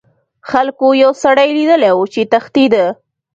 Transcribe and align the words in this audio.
خلکو 0.49 0.87
یو 1.03 1.11
سړی 1.23 1.49
لیدلی 1.57 1.91
و 1.93 1.99
چې 2.13 2.21
تښتیده. 2.31 2.85